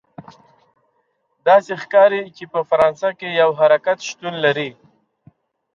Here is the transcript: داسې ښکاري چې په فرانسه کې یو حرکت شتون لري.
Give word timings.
داسې 1.47 1.73
ښکاري 1.81 2.21
چې 2.37 2.43
په 2.53 2.59
فرانسه 2.69 3.09
کې 3.19 3.27
یو 3.41 3.49
حرکت 3.59 3.97
شتون 4.09 4.33
لري. 4.45 4.69